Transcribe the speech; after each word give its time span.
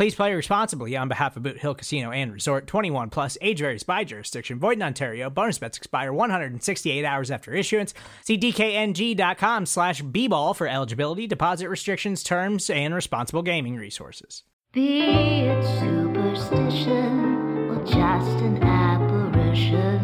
Please 0.00 0.14
play 0.14 0.32
responsibly 0.32 0.96
on 0.96 1.08
behalf 1.08 1.36
of 1.36 1.42
Boot 1.42 1.58
Hill 1.58 1.74
Casino 1.74 2.10
and 2.10 2.32
Resort 2.32 2.66
21 2.66 3.10
plus 3.10 3.36
age 3.42 3.58
varies 3.58 3.82
by 3.82 4.02
jurisdiction. 4.02 4.58
Void 4.58 4.78
in 4.78 4.82
Ontario. 4.82 5.28
Bonus 5.28 5.58
bets 5.58 5.76
expire 5.76 6.10
168 6.10 7.04
hours 7.04 7.30
after 7.30 7.52
issuance. 7.52 7.92
See 8.24 8.38
DKNG.com 8.38 9.66
slash 9.66 10.00
B 10.00 10.26
ball 10.26 10.54
for 10.54 10.66
eligibility, 10.66 11.26
deposit 11.26 11.68
restrictions, 11.68 12.22
terms, 12.22 12.70
and 12.70 12.94
responsible 12.94 13.42
gaming 13.42 13.76
resources. 13.76 14.42
Be 14.72 15.02
it 15.02 15.62
superstition 15.80 17.68
or 17.68 17.84
just 17.84 18.40
an 18.40 18.62
apparition, 18.62 20.00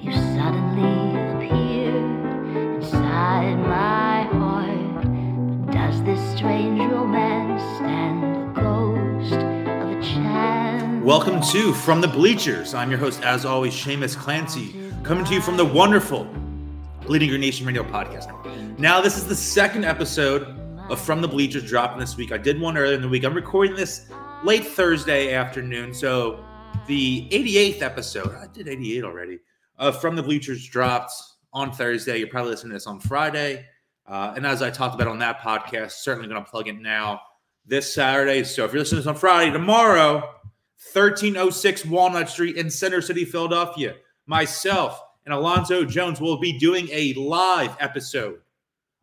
you 0.00 0.12
suddenly 0.12 1.20
appear 1.44 1.94
inside 2.76 3.56
my 3.58 4.22
heart. 4.32 5.70
Does 5.72 6.02
this 6.04 6.38
strange 6.38 6.80
romance 6.90 7.60
stand 7.76 8.25
Welcome 11.06 11.40
to 11.52 11.72
From 11.72 12.00
the 12.00 12.08
Bleachers. 12.08 12.74
I'm 12.74 12.90
your 12.90 12.98
host, 12.98 13.22
as 13.22 13.44
always, 13.44 13.72
Shamus 13.72 14.16
Clancy, 14.16 14.74
coming 15.04 15.24
to 15.26 15.34
you 15.34 15.40
from 15.40 15.56
the 15.56 15.64
wonderful 15.64 16.24
Bleeding 17.02 17.28
Green 17.28 17.42
Nation 17.42 17.64
Radio 17.64 17.84
podcast. 17.84 18.76
Now, 18.76 19.00
this 19.00 19.16
is 19.16 19.24
the 19.24 19.36
second 19.36 19.84
episode 19.84 20.58
of 20.90 21.00
From 21.00 21.20
the 21.20 21.28
Bleachers 21.28 21.62
dropping 21.62 22.00
this 22.00 22.16
week. 22.16 22.32
I 22.32 22.38
did 22.38 22.60
one 22.60 22.76
earlier 22.76 22.96
in 22.96 23.02
the 23.02 23.08
week. 23.08 23.22
I'm 23.22 23.34
recording 23.34 23.76
this 23.76 24.10
late 24.42 24.64
Thursday 24.64 25.32
afternoon, 25.32 25.94
so 25.94 26.44
the 26.88 27.28
88th 27.30 27.82
episode, 27.82 28.34
I 28.34 28.48
did 28.48 28.66
88 28.66 29.04
already, 29.04 29.38
From 30.00 30.16
the 30.16 30.24
Bleachers 30.24 30.66
dropped 30.66 31.12
on 31.52 31.70
Thursday. 31.70 32.18
You're 32.18 32.26
probably 32.26 32.50
listening 32.50 32.70
to 32.70 32.74
this 32.74 32.88
on 32.88 32.98
Friday. 32.98 33.64
Uh, 34.08 34.32
and 34.34 34.44
as 34.44 34.60
I 34.60 34.70
talked 34.70 34.96
about 34.96 35.06
on 35.06 35.20
that 35.20 35.38
podcast, 35.38 35.92
certainly 35.92 36.28
going 36.28 36.44
to 36.44 36.50
plug 36.50 36.66
it 36.66 36.80
now 36.80 37.20
this 37.64 37.94
Saturday. 37.94 38.42
So 38.42 38.64
if 38.64 38.72
you're 38.72 38.80
listening 38.80 39.02
to 39.02 39.06
this 39.06 39.08
on 39.08 39.14
Friday, 39.14 39.52
tomorrow, 39.52 40.32
1306 40.92 41.86
Walnut 41.86 42.28
Street 42.28 42.56
in 42.56 42.70
Center 42.70 43.00
City, 43.00 43.24
Philadelphia, 43.24 43.96
myself 44.26 45.00
and 45.26 45.34
Alonzo 45.34 45.84
Jones 45.84 46.20
will 46.20 46.38
be 46.38 46.56
doing 46.58 46.88
a 46.92 47.12
live 47.14 47.76
episode 47.80 48.38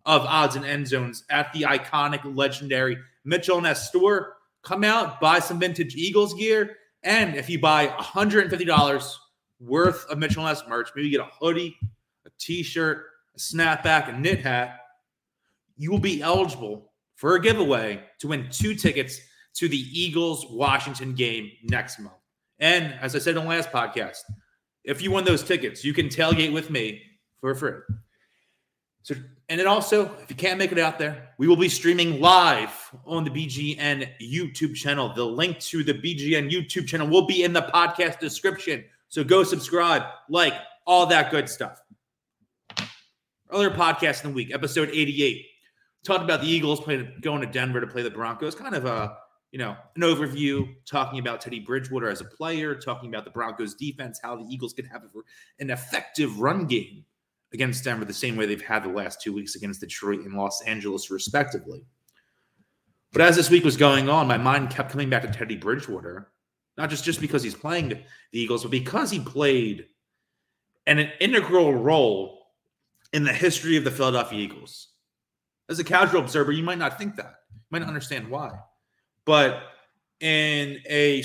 of 0.05 0.21
Odds 0.21 0.55
and 0.55 0.65
End 0.65 0.88
Zones 0.88 1.25
at 1.30 1.52
the 1.52 1.63
iconic, 1.63 2.21
legendary 2.35 2.97
Mitchell 3.25 3.59
Ness 3.59 3.89
store. 3.89 4.38
Come 4.63 4.85
out, 4.85 5.19
buy 5.19 5.39
some 5.39 5.59
vintage 5.59 5.95
Eagles 5.95 6.33
gear, 6.33 6.77
and 7.03 7.36
if 7.36 7.49
you 7.49 7.59
buy 7.59 7.87
$150 7.87 9.15
worth 9.59 10.05
of 10.05 10.17
Mitchell 10.17 10.45
Ness 10.45 10.64
merch, 10.67 10.89
maybe 10.95 11.09
get 11.09 11.19
a 11.19 11.27
hoodie, 11.39 11.75
a 12.25 12.30
t-shirt, 12.39 13.05
a 13.36 13.39
snapback, 13.39 14.08
a 14.08 14.17
knit 14.17 14.39
hat, 14.39 14.80
you 15.75 15.92
will 15.92 15.99
be 15.99 16.21
eligible 16.21 16.93
for 17.15 17.36
a 17.36 17.42
giveaway 17.42 18.02
to 18.19 18.30
win 18.30 18.48
two 18.49 18.75
tickets 18.75 19.19
to 19.55 19.67
the 19.67 19.77
Eagles 19.77 20.45
Washington 20.49 21.14
game 21.14 21.52
next 21.64 21.99
month. 21.99 22.15
And 22.59 22.93
as 23.02 23.15
I 23.15 23.19
said 23.19 23.36
in 23.36 23.43
the 23.43 23.49
last 23.49 23.71
podcast, 23.71 24.19
if 24.83 25.02
you 25.02 25.11
win 25.11 25.25
those 25.25 25.43
tickets, 25.43 25.83
you 25.83 25.93
can 25.93 26.08
tailgate 26.08 26.53
with 26.53 26.69
me 26.69 27.02
for 27.39 27.53
free. 27.55 27.80
So, 29.03 29.15
and 29.49 29.59
then 29.59 29.67
also, 29.67 30.11
if 30.21 30.30
you 30.30 30.36
can't 30.36 30.58
make 30.58 30.71
it 30.71 30.80
out 30.80 30.97
there, 30.97 31.30
we 31.37 31.47
will 31.47 31.58
be 31.58 31.67
streaming 31.67 32.21
live 32.21 32.71
on 33.05 33.25
the 33.25 33.30
BGN 33.30 34.09
YouTube 34.21 34.75
channel. 34.75 35.13
The 35.13 35.25
link 35.25 35.59
to 35.59 35.83
the 35.83 35.93
BGN 35.93 36.49
YouTube 36.49 36.87
channel 36.87 37.08
will 37.08 37.27
be 37.27 37.43
in 37.43 37.52
the 37.52 37.63
podcast 37.63 38.19
description. 38.19 38.83
So 39.09 39.23
go 39.23 39.43
subscribe, 39.43 40.03
like, 40.30 40.53
all 40.87 41.05
that 41.08 41.31
good 41.31 41.49
stuff. 41.49 41.81
Earlier 43.52 43.71
podcast 43.71 44.23
in 44.23 44.31
the 44.31 44.36
week, 44.36 44.53
episode 44.53 44.89
88, 44.89 45.45
talked 46.03 46.23
about 46.23 46.42
the 46.42 46.47
Eagles 46.47 46.80
playing, 46.80 47.13
going 47.21 47.42
to 47.42 47.47
Denver 47.47 47.81
to 47.81 47.87
play 47.87 48.02
the 48.02 48.09
Broncos. 48.09 48.55
Kind 48.55 48.73
of 48.73 48.86
a 48.86 49.17
you 49.53 49.59
know 49.59 49.77
an 49.95 50.02
overview, 50.02 50.67
talking 50.83 51.19
about 51.19 51.39
Teddy 51.39 51.59
Bridgewater 51.59 52.09
as 52.09 52.21
a 52.21 52.25
player, 52.25 52.73
talking 52.73 53.08
about 53.08 53.23
the 53.23 53.30
Broncos 53.30 53.75
defense, 53.75 54.19
how 54.21 54.36
the 54.36 54.45
Eagles 54.49 54.73
could 54.73 54.87
have 54.91 55.03
an 55.59 55.69
effective 55.69 56.39
run 56.39 56.65
game 56.65 57.05
against 57.53 57.83
Denver 57.83 58.03
the 58.03 58.13
same 58.13 58.36
way 58.36 58.47
they've 58.47 58.65
had 58.65 58.83
the 58.83 58.89
last 58.89 59.21
two 59.21 59.31
weeks 59.31 59.53
against 59.53 59.80
Detroit 59.80 60.21
and 60.21 60.33
Los 60.33 60.63
Angeles, 60.63 61.11
respectively. 61.11 61.86
But 63.11 63.21
as 63.21 63.36
this 63.36 63.52
week 63.52 63.63
was 63.63 63.77
going 63.77 64.09
on, 64.09 64.27
my 64.27 64.39
mind 64.39 64.71
kept 64.71 64.89
coming 64.89 65.11
back 65.11 65.21
to 65.21 65.31
Teddy 65.31 65.55
Bridgewater, 65.55 66.31
not 66.75 66.89
just, 66.89 67.05
just 67.05 67.21
because 67.21 67.43
he's 67.43 67.53
playing 67.53 67.89
the 67.89 67.99
Eagles, 68.31 68.63
but 68.63 68.71
because 68.71 69.11
he 69.11 69.19
played 69.19 69.86
an, 70.87 70.97
an 70.97 71.11
integral 71.19 71.75
role 71.75 72.39
in 73.13 73.23
the 73.23 73.31
history 73.31 73.77
of 73.77 73.83
the 73.83 73.92
Philadelphia 73.92 74.39
Eagles. 74.39 74.87
As 75.69 75.77
a 75.77 75.83
casual 75.83 76.21
observer, 76.21 76.52
you 76.52 76.63
might 76.63 76.80
not 76.80 76.97
think 76.97 77.17
that. 77.17 77.36
You 77.53 77.61
might 77.69 77.80
not 77.80 77.87
understand 77.87 78.27
why. 78.27 78.58
But 79.26 79.61
in 80.20 80.80
a 80.89 81.23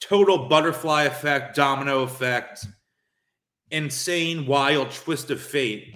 total 0.00 0.48
butterfly 0.48 1.04
effect, 1.04 1.54
domino 1.54 2.02
effect, 2.02 2.66
insane, 3.70 4.46
wild 4.46 4.90
twist 4.90 5.30
of 5.30 5.40
fate, 5.40 5.94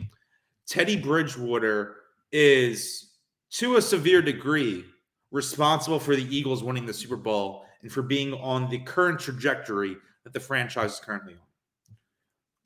Teddy 0.66 0.96
Bridgewater 0.96 1.96
is, 2.32 3.12
to 3.52 3.76
a 3.76 3.82
severe 3.82 4.22
degree, 4.22 4.84
responsible 5.30 6.00
for 6.00 6.16
the 6.16 6.36
Eagles 6.36 6.64
winning 6.64 6.86
the 6.86 6.94
Super 6.94 7.16
Bowl 7.16 7.64
and 7.82 7.92
for 7.92 8.02
being 8.02 8.32
on 8.34 8.68
the 8.70 8.78
current 8.80 9.20
trajectory 9.20 9.96
that 10.24 10.32
the 10.32 10.40
franchise 10.40 10.94
is 10.94 11.00
currently 11.00 11.34
on. 11.34 11.40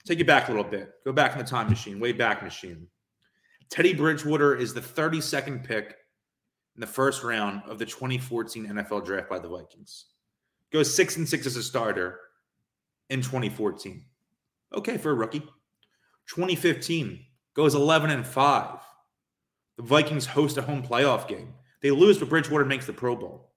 Take 0.04 0.20
it 0.20 0.26
back 0.26 0.48
a 0.48 0.50
little 0.50 0.70
bit. 0.70 0.94
Go 1.04 1.12
back 1.12 1.32
in 1.32 1.38
the 1.38 1.44
time 1.44 1.68
machine, 1.68 2.00
way 2.00 2.12
back 2.12 2.42
machine. 2.42 2.86
Teddy 3.68 3.94
Bridgewater 3.94 4.56
is 4.56 4.72
the 4.72 4.80
32nd 4.80 5.64
pick 5.64 5.96
in 6.80 6.86
the 6.86 6.90
first 6.90 7.22
round 7.22 7.60
of 7.68 7.78
the 7.78 7.84
2014 7.84 8.66
NFL 8.68 9.04
draft 9.04 9.28
by 9.28 9.38
the 9.38 9.46
Vikings. 9.46 10.06
Goes 10.72 10.94
six 10.94 11.18
and 11.18 11.28
six 11.28 11.44
as 11.44 11.56
a 11.56 11.62
starter 11.62 12.18
in 13.10 13.20
2014. 13.20 14.02
Okay 14.72 14.96
for 14.96 15.10
a 15.10 15.14
rookie. 15.14 15.40
2015 16.28 17.22
goes 17.52 17.74
11 17.74 18.08
and 18.08 18.26
5. 18.26 18.78
The 19.76 19.82
Vikings 19.82 20.24
host 20.24 20.56
a 20.56 20.62
home 20.62 20.82
playoff 20.82 21.28
game. 21.28 21.52
They 21.82 21.90
lose, 21.90 22.16
but 22.16 22.30
Bridgewater 22.30 22.64
makes 22.64 22.86
the 22.86 22.94
Pro 22.94 23.14
Bowl. 23.14 23.50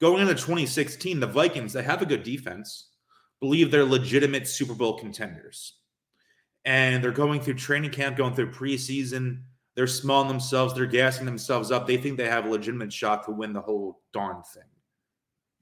Going 0.00 0.20
into 0.20 0.34
2016, 0.34 1.20
the 1.20 1.28
Vikings, 1.28 1.72
they 1.72 1.84
have 1.84 2.02
a 2.02 2.06
good 2.06 2.24
defense, 2.24 2.88
believe 3.38 3.70
they're 3.70 3.84
legitimate 3.84 4.48
Super 4.48 4.74
Bowl 4.74 4.98
contenders. 4.98 5.74
And 6.64 7.04
they're 7.04 7.12
going 7.12 7.40
through 7.40 7.54
training 7.54 7.92
camp, 7.92 8.16
going 8.16 8.34
through 8.34 8.50
preseason. 8.50 9.42
They're 9.74 9.86
small 9.86 10.24
themselves. 10.24 10.74
They're 10.74 10.86
gassing 10.86 11.26
themselves 11.26 11.70
up. 11.70 11.86
They 11.86 11.96
think 11.96 12.16
they 12.16 12.28
have 12.28 12.46
a 12.46 12.50
legitimate 12.50 12.92
shot 12.92 13.24
to 13.24 13.32
win 13.32 13.52
the 13.52 13.60
whole 13.60 14.00
darn 14.12 14.42
thing. 14.42 14.62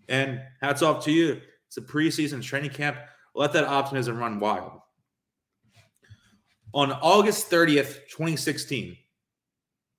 And 0.09 0.43
hats 0.61 0.83
off 0.83 1.05
to 1.05 1.13
you. 1.13 1.41
It's 1.69 1.79
a 1.79 1.81
preseason 1.81 2.43
training 2.43 2.71
camp. 2.71 2.99
Let 3.35 3.53
that 3.55 3.65
optimism 3.65 4.19
run 4.19 4.39
wild. 4.41 4.81
On 6.75 6.93
August 6.93 7.51
30th, 7.51 8.09
2016, 8.09 8.97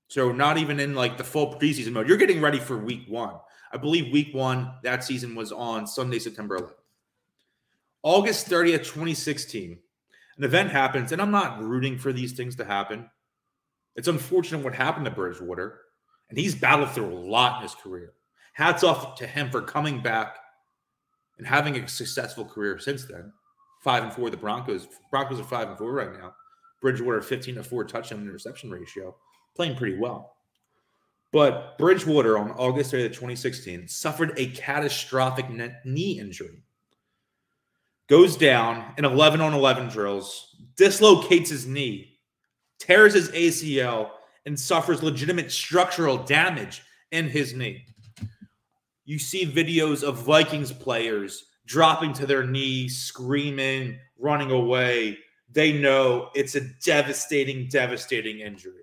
so 0.08 0.30
not 0.30 0.58
even 0.58 0.78
in 0.78 0.94
like 0.94 1.16
the 1.16 1.24
full 1.24 1.54
preseason 1.54 1.92
mode, 1.92 2.08
you're 2.08 2.16
getting 2.16 2.40
ready 2.40 2.58
for 2.58 2.78
week 2.78 3.04
one. 3.08 3.34
I 3.72 3.76
believe 3.76 4.12
week 4.12 4.32
one 4.34 4.72
that 4.84 5.02
season 5.02 5.34
was 5.34 5.50
on 5.50 5.86
Sunday, 5.86 6.20
September 6.20 6.58
11th. 6.58 6.74
August 8.02 8.48
30th, 8.48 8.84
2016, 8.84 9.78
an 10.36 10.44
event 10.44 10.70
happens, 10.70 11.10
and 11.10 11.22
I'm 11.22 11.30
not 11.30 11.62
rooting 11.62 11.98
for 11.98 12.12
these 12.12 12.32
things 12.32 12.54
to 12.56 12.64
happen. 12.64 13.08
It's 13.96 14.08
unfortunate 14.08 14.64
what 14.64 14.74
happened 14.74 15.04
to 15.04 15.10
Bridgewater, 15.10 15.80
and 16.28 16.38
he's 16.38 16.54
battled 16.54 16.90
through 16.90 17.12
a 17.12 17.18
lot 17.18 17.56
in 17.56 17.62
his 17.62 17.74
career. 17.74 18.14
Hats 18.54 18.84
off 18.84 19.16
to 19.16 19.26
him 19.26 19.50
for 19.50 19.62
coming 19.62 20.00
back 20.02 20.36
and 21.38 21.46
having 21.46 21.76
a 21.76 21.88
successful 21.88 22.44
career 22.44 22.78
since 22.78 23.04
then. 23.04 23.32
Five 23.82 24.04
and 24.04 24.12
four, 24.12 24.30
the 24.30 24.36
Broncos. 24.36 24.88
Broncos 25.10 25.40
are 25.40 25.44
five 25.44 25.68
and 25.68 25.78
four 25.78 25.92
right 25.92 26.12
now. 26.12 26.34
Bridgewater 26.80 27.22
15 27.22 27.54
to 27.54 27.64
4 27.64 27.84
touchdown 27.84 28.20
interception 28.20 28.70
ratio, 28.70 29.16
playing 29.56 29.74
pretty 29.76 29.96
well. 29.98 30.36
But 31.32 31.78
Bridgewater 31.78 32.38
on 32.38 32.50
August 32.52 32.92
30th, 32.92 33.08
2016, 33.08 33.88
suffered 33.88 34.34
a 34.36 34.48
catastrophic 34.48 35.46
knee 35.84 36.20
injury. 36.20 36.62
Goes 38.06 38.36
down 38.36 38.92
in 38.98 39.04
11 39.04 39.40
on 39.40 39.54
11 39.54 39.88
drills, 39.88 40.56
dislocates 40.76 41.50
his 41.50 41.66
knee, 41.66 42.13
tears 42.84 43.14
his 43.14 43.30
ACL, 43.30 44.10
and 44.46 44.58
suffers 44.58 45.02
legitimate 45.02 45.50
structural 45.50 46.18
damage 46.18 46.82
in 47.12 47.28
his 47.28 47.54
knee. 47.54 47.86
You 49.04 49.18
see 49.18 49.46
videos 49.46 50.02
of 50.02 50.18
Vikings 50.18 50.72
players 50.72 51.46
dropping 51.66 52.12
to 52.14 52.26
their 52.26 52.46
knees, 52.46 52.98
screaming, 52.98 53.98
running 54.18 54.50
away. 54.50 55.18
They 55.50 55.72
know 55.72 56.30
it's 56.34 56.54
a 56.54 56.60
devastating, 56.84 57.68
devastating 57.68 58.40
injury. 58.40 58.82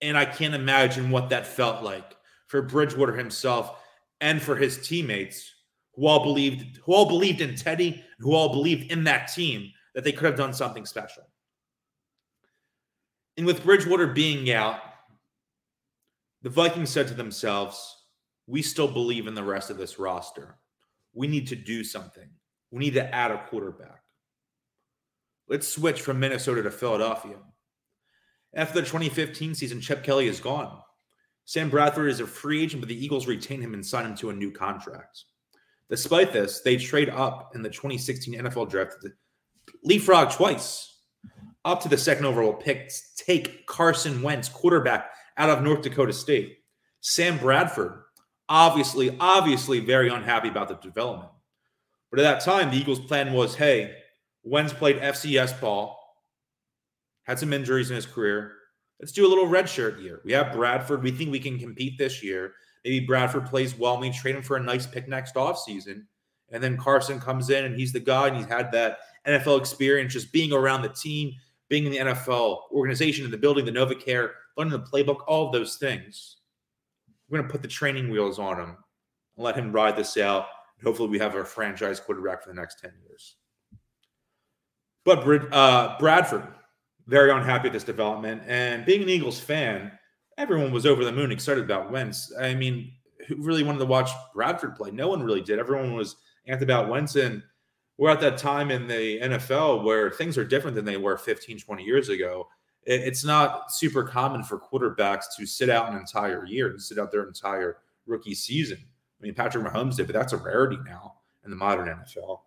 And 0.00 0.16
I 0.16 0.24
can't 0.24 0.54
imagine 0.54 1.10
what 1.10 1.30
that 1.30 1.46
felt 1.46 1.82
like 1.82 2.16
for 2.46 2.62
Bridgewater 2.62 3.16
himself 3.16 3.82
and 4.20 4.40
for 4.40 4.56
his 4.56 4.86
teammates 4.86 5.52
who 5.94 6.06
all 6.06 6.22
believed 6.22 6.78
who 6.84 6.92
all 6.92 7.06
believed 7.06 7.40
in 7.40 7.56
Teddy, 7.56 8.04
who 8.18 8.34
all 8.34 8.52
believed 8.52 8.92
in 8.92 9.04
that 9.04 9.32
team 9.32 9.70
that 9.94 10.04
they 10.04 10.12
could 10.12 10.26
have 10.26 10.36
done 10.36 10.52
something 10.52 10.84
special. 10.84 11.22
And 13.36 13.46
with 13.46 13.64
Bridgewater 13.64 14.06
being 14.06 14.50
out, 14.50 14.80
the 16.42 16.50
Vikings 16.50 16.90
said 16.90 17.08
to 17.08 17.14
themselves, 17.14 17.94
we 18.46 18.62
still 18.62 18.88
believe 18.88 19.26
in 19.26 19.34
the 19.34 19.42
rest 19.42 19.70
of 19.70 19.78
this 19.78 19.98
roster. 19.98 20.58
We 21.12 21.26
need 21.26 21.48
to 21.48 21.56
do 21.56 21.82
something. 21.82 22.28
We 22.70 22.78
need 22.78 22.94
to 22.94 23.14
add 23.14 23.30
a 23.30 23.44
quarterback. 23.48 24.02
Let's 25.48 25.68
switch 25.68 26.00
from 26.00 26.20
Minnesota 26.20 26.62
to 26.62 26.70
Philadelphia. 26.70 27.36
After 28.54 28.80
the 28.80 28.86
2015 28.86 29.54
season, 29.54 29.80
Chip 29.80 30.02
Kelly 30.02 30.28
is 30.28 30.40
gone. 30.40 30.80
Sam 31.44 31.70
Bradford 31.70 32.10
is 32.10 32.20
a 32.20 32.26
free 32.26 32.62
agent, 32.62 32.80
but 32.82 32.88
the 32.88 33.04
Eagles 33.04 33.26
retain 33.26 33.60
him 33.60 33.74
and 33.74 33.84
sign 33.84 34.06
him 34.06 34.16
to 34.16 34.30
a 34.30 34.34
new 34.34 34.50
contract. 34.50 35.24
Despite 35.88 36.32
this, 36.32 36.60
they 36.60 36.76
trade 36.76 37.08
up 37.10 37.52
in 37.54 37.62
the 37.62 37.70
2016 37.70 38.34
NFL 38.34 38.68
draft 38.68 38.96
leapfrog 39.84 40.32
twice, 40.32 40.95
up 41.66 41.82
to 41.82 41.88
the 41.88 41.98
second 41.98 42.24
overall 42.24 42.54
pick, 42.54 42.92
take 43.16 43.66
Carson 43.66 44.22
Wentz, 44.22 44.48
quarterback 44.48 45.10
out 45.36 45.50
of 45.50 45.62
North 45.62 45.82
Dakota 45.82 46.12
State. 46.12 46.58
Sam 47.00 47.36
Bradford, 47.38 48.00
obviously, 48.48 49.14
obviously 49.20 49.80
very 49.80 50.08
unhappy 50.08 50.48
about 50.48 50.68
the 50.68 50.76
development. 50.76 51.30
But 52.10 52.20
at 52.20 52.22
that 52.22 52.44
time, 52.44 52.70
the 52.70 52.78
Eagles' 52.78 53.00
plan 53.00 53.32
was 53.32 53.56
hey, 53.56 53.96
Wentz 54.44 54.72
played 54.72 54.98
FCS 54.98 55.60
ball, 55.60 55.98
had 57.24 57.38
some 57.38 57.52
injuries 57.52 57.90
in 57.90 57.96
his 57.96 58.06
career. 58.06 58.52
Let's 59.00 59.12
do 59.12 59.26
a 59.26 59.28
little 59.28 59.48
redshirt 59.48 60.00
year. 60.00 60.20
We 60.24 60.32
have 60.32 60.52
Bradford. 60.52 61.02
We 61.02 61.10
think 61.10 61.30
we 61.30 61.40
can 61.40 61.58
compete 61.58 61.98
this 61.98 62.22
year. 62.22 62.54
Maybe 62.84 63.04
Bradford 63.04 63.46
plays 63.46 63.76
well 63.76 63.98
we 63.98 64.10
trade 64.10 64.36
him 64.36 64.42
for 64.42 64.56
a 64.56 64.62
nice 64.62 64.86
pick 64.86 65.08
next 65.08 65.34
offseason. 65.34 66.04
And 66.50 66.62
then 66.62 66.76
Carson 66.76 67.18
comes 67.18 67.50
in 67.50 67.64
and 67.64 67.74
he's 67.74 67.92
the 67.92 68.00
guy 68.00 68.28
and 68.28 68.36
he's 68.36 68.46
had 68.46 68.70
that 68.72 68.98
NFL 69.26 69.58
experience 69.58 70.12
just 70.12 70.32
being 70.32 70.52
around 70.52 70.82
the 70.82 70.88
team, 70.88 71.34
being 71.68 71.84
in 71.84 71.92
the 71.92 71.98
NFL 71.98 72.70
organization, 72.72 73.24
in 73.24 73.30
the 73.30 73.38
building, 73.38 73.64
the 73.64 73.72
NovaCare, 73.72 74.30
learning 74.56 74.72
the 74.72 74.80
playbook, 74.80 75.18
all 75.26 75.46
of 75.46 75.52
those 75.52 75.76
things. 75.76 76.36
We're 77.28 77.38
going 77.38 77.48
to 77.48 77.52
put 77.52 77.62
the 77.62 77.68
training 77.68 78.10
wheels 78.10 78.38
on 78.38 78.58
him 78.58 78.76
and 79.36 79.44
let 79.44 79.56
him 79.56 79.72
ride 79.72 79.96
this 79.96 80.16
out. 80.16 80.46
Hopefully, 80.84 81.08
we 81.08 81.18
have 81.18 81.34
our 81.34 81.44
franchise 81.44 81.98
quarterback 81.98 82.42
for 82.42 82.50
the 82.50 82.54
next 82.54 82.80
10 82.80 82.92
years. 83.06 83.36
But 85.04 85.20
uh, 85.52 85.96
Bradford, 85.98 86.46
very 87.06 87.30
unhappy 87.30 87.68
at 87.68 87.72
this 87.72 87.84
development. 87.84 88.42
And 88.46 88.84
being 88.84 89.02
an 89.02 89.08
Eagles 89.08 89.40
fan, 89.40 89.92
everyone 90.36 90.72
was 90.72 90.86
over 90.86 91.04
the 91.04 91.12
moon 91.12 91.32
excited 91.32 91.64
about 91.64 91.90
Wentz. 91.90 92.32
I 92.38 92.54
mean, 92.54 92.92
who 93.26 93.36
really 93.36 93.62
wanted 93.62 93.78
to 93.78 93.86
watch 93.86 94.10
Bradford 94.34 94.76
play? 94.76 94.90
No 94.90 95.08
one 95.08 95.22
really 95.22 95.40
did. 95.40 95.58
Everyone 95.58 95.94
was 95.94 96.16
amped 96.48 96.62
about 96.62 96.88
Wentz. 96.88 97.16
And 97.16 97.42
we're 97.98 98.10
at 98.10 98.20
that 98.20 98.38
time 98.38 98.70
in 98.70 98.86
the 98.86 99.20
NFL 99.20 99.84
where 99.84 100.10
things 100.10 100.36
are 100.36 100.44
different 100.44 100.74
than 100.74 100.84
they 100.84 100.96
were 100.96 101.16
15, 101.16 101.58
20 101.58 101.82
years 101.82 102.08
ago. 102.08 102.48
It's 102.82 103.24
not 103.24 103.72
super 103.72 104.04
common 104.04 104.44
for 104.44 104.60
quarterbacks 104.60 105.24
to 105.36 105.46
sit 105.46 105.68
out 105.68 105.90
an 105.90 105.98
entire 105.98 106.46
year 106.46 106.70
and 106.70 106.80
sit 106.80 106.98
out 106.98 107.10
their 107.10 107.26
entire 107.26 107.78
rookie 108.06 108.34
season. 108.34 108.78
I 108.78 109.24
mean, 109.24 109.34
Patrick 109.34 109.64
Mahomes 109.64 109.96
did, 109.96 110.06
but 110.06 110.14
that's 110.14 110.32
a 110.32 110.36
rarity 110.36 110.78
now 110.86 111.14
in 111.44 111.50
the 111.50 111.56
modern 111.56 111.88
NFL. 111.88 112.40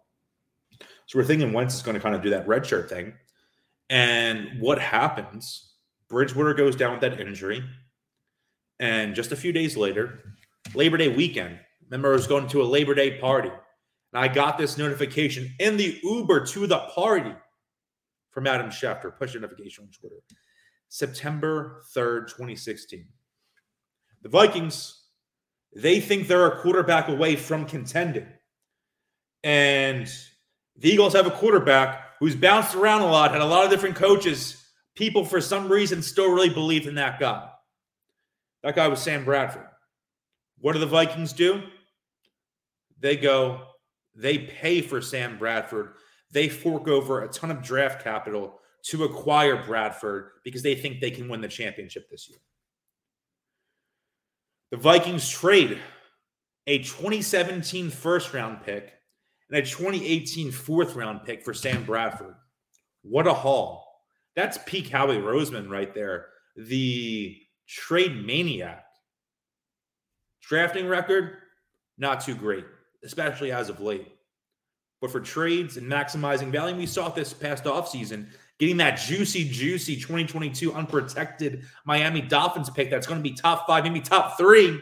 So 1.07 1.17
we're 1.17 1.25
thinking 1.25 1.51
Wentz 1.51 1.75
is 1.75 1.81
going 1.81 1.95
to 1.95 2.01
kind 2.01 2.15
of 2.15 2.21
do 2.21 2.29
that 2.29 2.47
redshirt 2.47 2.87
thing. 2.87 3.13
And 3.89 4.61
what 4.61 4.79
happens? 4.79 5.73
Bridgewater 6.07 6.53
goes 6.53 6.75
down 6.75 6.91
with 6.91 7.01
that 7.01 7.19
injury. 7.19 7.63
And 8.79 9.15
just 9.15 9.31
a 9.31 9.35
few 9.35 9.51
days 9.51 9.75
later, 9.75 10.35
Labor 10.73 10.97
Day 10.97 11.09
weekend, 11.09 11.59
remember 11.89 12.11
I 12.11 12.15
was 12.15 12.27
going 12.27 12.47
to 12.49 12.61
a 12.61 12.63
Labor 12.63 12.93
Day 12.93 13.19
party. 13.19 13.51
And 14.13 14.23
I 14.23 14.27
got 14.27 14.57
this 14.57 14.77
notification 14.77 15.53
in 15.59 15.77
the 15.77 15.99
Uber 16.03 16.45
to 16.47 16.67
the 16.67 16.79
party 16.79 17.33
from 18.31 18.47
Adam 18.47 18.69
Schefter, 18.69 19.15
push 19.15 19.35
notification 19.35 19.85
on 19.85 19.91
Twitter. 19.91 20.15
September 20.87 21.83
3rd, 21.95 22.27
2016. 22.27 23.05
The 24.23 24.29
Vikings, 24.29 25.03
they 25.75 25.99
think 25.99 26.27
they're 26.27 26.47
a 26.47 26.61
quarterback 26.61 27.07
away 27.07 27.35
from 27.35 27.65
contending. 27.65 28.27
And 29.43 30.11
the 30.77 30.89
Eagles 30.89 31.13
have 31.13 31.27
a 31.27 31.31
quarterback 31.31 32.17
who's 32.19 32.35
bounced 32.35 32.75
around 32.75 33.01
a 33.01 33.07
lot, 33.07 33.31
had 33.31 33.41
a 33.41 33.45
lot 33.45 33.63
of 33.63 33.69
different 33.69 33.95
coaches. 33.95 34.65
People, 34.95 35.23
for 35.23 35.39
some 35.39 35.69
reason, 35.69 36.01
still 36.01 36.31
really 36.31 36.49
believed 36.49 36.87
in 36.87 36.95
that 36.95 37.19
guy. 37.19 37.47
That 38.63 38.75
guy 38.75 38.87
was 38.87 39.01
Sam 39.01 39.23
Bradford. 39.23 39.67
What 40.59 40.73
do 40.73 40.79
the 40.79 40.85
Vikings 40.85 41.31
do? 41.31 41.63
They 42.99 43.15
go, 43.15 43.68
they 44.19 44.37
pay 44.37 44.81
for 44.81 45.01
Sam 45.01 45.37
Bradford. 45.37 45.93
They 46.31 46.49
fork 46.49 46.87
over 46.87 47.23
a 47.23 47.29
ton 47.29 47.51
of 47.51 47.63
draft 47.63 48.03
capital 48.03 48.59
to 48.83 49.05
acquire 49.05 49.63
Bradford 49.63 50.31
because 50.43 50.61
they 50.61 50.75
think 50.75 50.99
they 50.99 51.11
can 51.11 51.29
win 51.29 51.41
the 51.41 51.47
championship 51.47 52.09
this 52.09 52.29
year. 52.29 52.39
The 54.71 54.77
Vikings 54.77 55.27
trade 55.29 55.79
a 56.67 56.79
2017 56.79 57.89
first 57.89 58.33
round 58.33 58.61
pick 58.63 58.93
and 59.49 59.57
a 59.57 59.65
2018 59.65 60.51
fourth 60.51 60.95
round 60.95 61.23
pick 61.23 61.43
for 61.43 61.53
Sam 61.53 61.83
Bradford. 61.83 62.35
What 63.01 63.25
a 63.25 63.33
haul. 63.33 63.85
That's 64.35 64.59
peak 64.65 64.89
Howie 64.89 65.17
Roseman 65.17 65.69
right 65.69 65.93
there. 65.93 66.27
The 66.55 67.37
trade 67.67 68.25
maniac. 68.25 68.85
Drafting 70.41 70.87
record, 70.87 71.37
not 71.97 72.21
too 72.21 72.35
great, 72.35 72.65
especially 73.03 73.51
as 73.51 73.69
of 73.69 73.79
late. 73.79 74.07
But 75.01 75.11
for 75.11 75.19
trades 75.19 75.77
and 75.77 75.89
maximizing 75.89 76.51
value, 76.51 76.75
we 76.75 76.85
saw 76.85 77.09
this 77.09 77.33
past 77.33 77.63
offseason, 77.63 78.27
getting 78.59 78.77
that 78.77 78.99
juicy, 78.99 79.47
juicy 79.49 79.95
2022 79.95 80.73
unprotected 80.73 81.63
Miami 81.85 82.21
Dolphins 82.21 82.69
pick 82.69 82.89
that's 82.89 83.07
going 83.07 83.23
to 83.23 83.29
be 83.29 83.35
top 83.35 83.65
five, 83.65 83.83
maybe 83.83 84.01
top 84.01 84.37
three. 84.37 84.79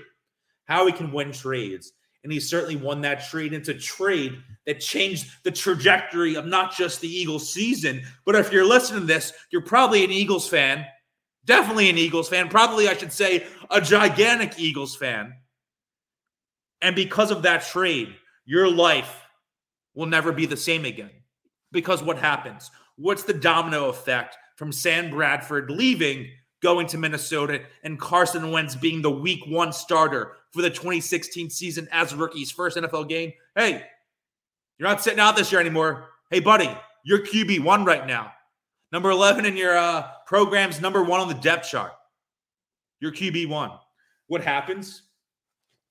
Howie 0.65 0.91
can 0.91 1.11
win 1.11 1.31
trades 1.31 1.93
and 2.23 2.33
he 2.33 2.41
certainly 2.41 2.75
won 2.75 2.99
that 2.99 3.25
trade. 3.29 3.53
It's 3.53 3.69
a 3.69 3.73
trade 3.73 4.37
that 4.65 4.81
changed 4.81 5.31
the 5.43 5.51
trajectory 5.51 6.35
of 6.35 6.45
not 6.45 6.75
just 6.75 6.99
the 6.99 7.07
Eagles 7.07 7.53
season, 7.53 8.01
but 8.25 8.35
if 8.35 8.51
you're 8.51 8.65
listening 8.65 8.99
to 8.99 9.07
this, 9.07 9.31
you're 9.49 9.61
probably 9.61 10.03
an 10.03 10.11
Eagles 10.11 10.49
fan, 10.49 10.85
definitely 11.45 11.89
an 11.89 11.97
Eagles 11.97 12.27
fan, 12.27 12.49
probably, 12.49 12.89
I 12.89 12.97
should 12.97 13.13
say, 13.13 13.47
a 13.71 13.79
gigantic 13.79 14.59
Eagles 14.59 14.93
fan. 14.93 15.33
And 16.81 16.95
because 16.95 17.31
of 17.31 17.43
that 17.43 17.65
trade, 17.65 18.15
your 18.45 18.69
life 18.69 19.23
will 19.95 20.05
never 20.05 20.31
be 20.31 20.45
the 20.45 20.57
same 20.57 20.85
again. 20.85 21.11
Because 21.71 22.03
what 22.03 22.17
happens? 22.17 22.71
What's 22.97 23.23
the 23.23 23.33
domino 23.33 23.89
effect 23.89 24.37
from 24.55 24.71
Sam 24.71 25.09
Bradford 25.09 25.69
leaving 25.69 26.29
going 26.61 26.87
to 26.87 26.97
Minnesota 26.97 27.61
and 27.83 27.99
Carson 27.99 28.51
Wentz 28.51 28.75
being 28.75 29.01
the 29.01 29.11
week 29.11 29.41
one 29.47 29.71
starter 29.71 30.33
for 30.51 30.61
the 30.61 30.69
2016 30.69 31.49
season 31.49 31.87
as 31.91 32.15
rookie's 32.15 32.51
first 32.51 32.77
NFL 32.77 33.07
game. 33.07 33.33
Hey, 33.55 33.83
you're 34.77 34.89
not 34.89 35.03
sitting 35.03 35.19
out 35.19 35.35
this 35.35 35.51
year 35.51 35.61
anymore. 35.61 36.09
Hey, 36.31 36.39
buddy, 36.39 36.69
you're 37.03 37.19
QB1 37.19 37.85
right 37.85 38.07
now. 38.07 38.31
Number 38.91 39.09
11 39.09 39.45
in 39.45 39.57
your 39.57 39.77
uh, 39.77 40.07
program's 40.25 40.81
number 40.81 41.03
one 41.03 41.19
on 41.19 41.27
the 41.27 41.33
depth 41.35 41.69
chart. 41.69 41.91
You're 42.99 43.11
QB1. 43.11 43.77
What 44.27 44.41
happens? 44.41 45.03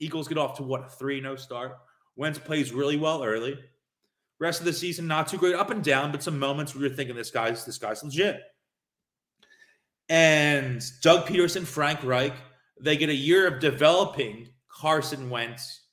Eagles 0.01 0.29
get 0.29 0.39
off 0.39 0.57
to 0.57 0.63
what, 0.63 0.99
3 0.99 1.21
0 1.21 1.37
start. 1.37 1.73
Wentz 2.17 2.39
plays 2.39 2.73
really 2.73 2.97
well 2.97 3.23
early. 3.23 3.59
Rest 4.39 4.61
of 4.61 4.67
the 4.67 4.73
season, 4.73 5.07
not 5.07 5.29
too 5.29 5.39
great, 5.39 5.55
up 5.55 5.71
and 5.71 5.83
down, 5.83 6.13
but 6.13 6.23
some 6.23 6.39
moments 6.39 6.75
where 6.75 6.87
you're 6.87 6.95
thinking 6.95 7.17
this 7.17 7.31
guy's 7.31 7.65
this 7.65 7.79
guy's 7.79 8.03
legit. 8.03 8.41
And 10.09 10.83
Doug 11.03 11.27
Pederson, 11.27 11.65
Frank 11.65 12.05
Reich, 12.05 12.35
they 12.81 12.97
get 12.97 13.09
a 13.09 13.15
year 13.15 13.47
of 13.47 13.61
developing 13.61 14.49
Carson 14.69 15.31
Wentz 15.31 15.87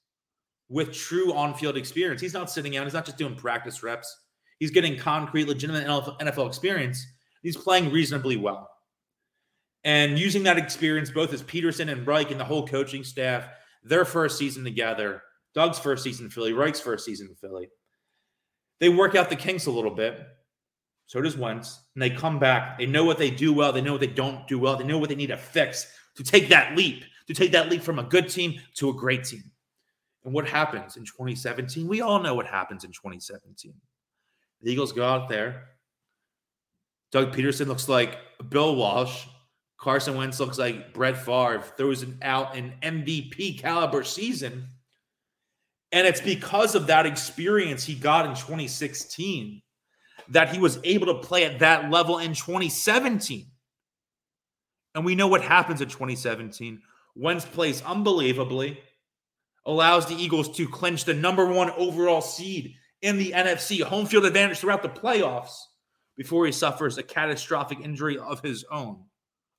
with 0.69 0.93
true 0.93 1.33
on 1.33 1.53
field 1.53 1.77
experience. 1.77 2.21
He's 2.21 2.33
not 2.33 2.49
sitting 2.49 2.75
out, 2.77 2.83
he's 2.83 2.93
not 2.93 3.05
just 3.05 3.17
doing 3.17 3.35
practice 3.35 3.81
reps. 3.81 4.13
He's 4.59 4.71
getting 4.71 4.97
concrete, 4.97 5.47
legitimate 5.47 5.85
NFL 5.85 6.47
experience. 6.47 7.05
He's 7.41 7.57
playing 7.57 7.91
reasonably 7.91 8.37
well. 8.37 8.69
And 9.83 10.17
using 10.17 10.43
that 10.43 10.57
experience, 10.57 11.11
both 11.11 11.33
as 11.33 11.43
Pederson 11.43 11.91
and 11.91 12.07
Reich 12.07 12.31
and 12.31 12.39
the 12.39 12.45
whole 12.45 12.65
coaching 12.65 13.03
staff, 13.03 13.49
their 13.83 14.05
first 14.05 14.37
season 14.37 14.63
together, 14.63 15.21
Doug's 15.53 15.79
first 15.79 16.03
season 16.03 16.25
in 16.25 16.31
Philly, 16.31 16.53
Reich's 16.53 16.81
first 16.81 17.05
season 17.05 17.27
in 17.27 17.35
Philly, 17.35 17.69
they 18.79 18.89
work 18.89 19.15
out 19.15 19.29
the 19.29 19.35
kinks 19.35 19.65
a 19.65 19.71
little 19.71 19.93
bit. 19.93 20.19
So 21.05 21.21
does 21.21 21.37
Wentz. 21.37 21.79
And 21.95 22.01
they 22.01 22.09
come 22.09 22.39
back. 22.39 22.77
They 22.77 22.85
know 22.85 23.05
what 23.05 23.17
they 23.17 23.29
do 23.29 23.53
well. 23.53 23.71
They 23.71 23.81
know 23.81 23.91
what 23.91 24.01
they 24.01 24.07
don't 24.07 24.47
do 24.47 24.57
well. 24.57 24.75
They 24.75 24.83
know 24.83 24.97
what 24.97 25.09
they 25.09 25.15
need 25.15 25.27
to 25.27 25.37
fix 25.37 25.87
to 26.15 26.23
take 26.23 26.49
that 26.49 26.75
leap, 26.75 27.03
to 27.27 27.33
take 27.33 27.51
that 27.51 27.69
leap 27.69 27.81
from 27.81 27.99
a 27.99 28.03
good 28.03 28.29
team 28.29 28.59
to 28.75 28.89
a 28.89 28.93
great 28.93 29.23
team. 29.23 29.43
And 30.25 30.33
what 30.33 30.47
happens 30.47 30.97
in 30.97 31.03
2017? 31.03 31.87
We 31.87 32.01
all 32.01 32.19
know 32.19 32.33
what 32.33 32.47
happens 32.47 32.83
in 32.83 32.91
2017. 32.91 33.73
The 34.61 34.71
Eagles 34.71 34.93
go 34.93 35.05
out 35.05 35.27
there. 35.27 35.69
Doug 37.11 37.35
Pederson 37.35 37.67
looks 37.67 37.89
like 37.89 38.17
Bill 38.49 38.75
Walsh. 38.75 39.27
Carson 39.83 40.15
Wentz 40.15 40.39
looks 40.39 40.57
like 40.57 40.93
Brett 40.93 41.17
Favre. 41.17 41.61
Throws 41.75 42.03
an 42.03 42.17
out 42.21 42.55
an 42.55 42.73
MVP 42.81 43.59
caliber 43.59 44.05
season. 44.05 44.67
And 45.91 46.07
it's 46.07 46.21
because 46.21 46.73
of 46.73 46.87
that 46.87 47.05
experience 47.05 47.83
he 47.83 47.93
got 47.93 48.25
in 48.25 48.31
2016 48.31 49.61
that 50.29 50.53
he 50.53 50.59
was 50.59 50.79
able 50.85 51.07
to 51.07 51.15
play 51.15 51.43
at 51.43 51.59
that 51.59 51.91
level 51.91 52.19
in 52.19 52.33
2017. 52.33 53.45
And 54.95 55.03
we 55.03 55.15
know 55.15 55.27
what 55.27 55.41
happens 55.41 55.81
in 55.81 55.89
2017. 55.89 56.81
Wentz 57.15 57.43
plays 57.43 57.81
unbelievably, 57.81 58.79
allows 59.65 60.05
the 60.05 60.15
Eagles 60.15 60.55
to 60.55 60.67
clinch 60.67 61.03
the 61.03 61.13
number 61.13 61.45
one 61.45 61.71
overall 61.71 62.21
seed 62.21 62.75
in 63.01 63.17
the 63.17 63.33
NFC, 63.35 63.81
home 63.81 64.05
field 64.05 64.23
advantage 64.23 64.59
throughout 64.59 64.81
the 64.81 64.87
playoffs 64.87 65.57
before 66.15 66.45
he 66.45 66.53
suffers 66.53 66.97
a 66.97 67.03
catastrophic 67.03 67.81
injury 67.81 68.17
of 68.17 68.41
his 68.41 68.63
own, 68.71 69.03